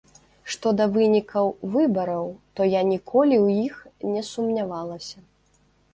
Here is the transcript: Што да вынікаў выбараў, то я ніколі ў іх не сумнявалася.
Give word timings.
Што 0.53 0.71
да 0.79 0.85
вынікаў 0.95 1.51
выбараў, 1.75 2.25
то 2.61 2.69
я 2.69 2.81
ніколі 2.93 3.35
ў 3.45 3.69
іх 3.69 3.75
не 4.15 4.21
сумнявалася. 4.31 5.17